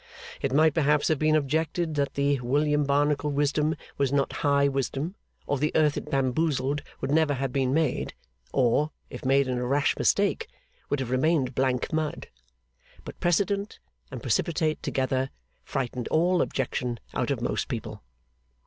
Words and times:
It 0.41 0.51
might 0.51 0.73
perhaps 0.73 1.09
have 1.09 1.19
been 1.19 1.35
objected 1.35 1.93
that 1.93 2.15
the 2.15 2.39
William 2.39 2.85
Barnacle 2.85 3.29
wisdom 3.29 3.75
was 3.99 4.11
not 4.11 4.33
high 4.41 4.67
wisdom 4.67 5.13
or 5.45 5.59
the 5.59 5.71
earth 5.75 5.95
it 5.95 6.09
bamboozled 6.09 6.81
would 7.01 7.11
never 7.11 7.35
have 7.35 7.53
been 7.53 7.71
made, 7.71 8.15
or, 8.51 8.89
if 9.11 9.23
made 9.23 9.47
in 9.47 9.59
a 9.59 9.67
rash 9.67 9.95
mistake, 9.95 10.47
would 10.89 11.01
have 11.01 11.11
remained 11.11 11.53
blank 11.53 11.93
mud. 11.93 12.29
But 13.05 13.19
Precedent 13.19 13.77
and 14.09 14.23
Precipitate 14.23 14.81
together 14.81 15.29
frightened 15.63 16.07
all 16.07 16.41
objection 16.41 16.99
out 17.13 17.29
of 17.29 17.39
most 17.39 17.67
people. 17.67 18.01